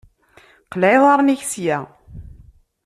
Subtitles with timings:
[0.71, 1.77] Qleɛ iḍaṛṛen-ik sya!